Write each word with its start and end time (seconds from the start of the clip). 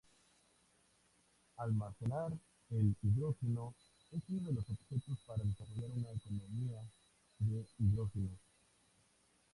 Almacenar 1.57 2.31
el 2.71 2.95
hidrógeno 3.03 3.75
es 4.11 4.23
uno 4.29 4.47
de 4.47 4.53
los 4.55 4.67
objetivos 4.71 5.19
para 5.27 5.43
desarrollar 5.43 5.91
una 5.91 6.09
economía 6.09 6.81
de 7.37 7.63
hidrógeno. 7.77 8.35